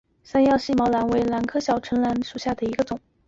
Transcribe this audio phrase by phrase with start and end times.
[0.23, 2.99] 三药细笔兰为兰科小唇兰属下的一个种。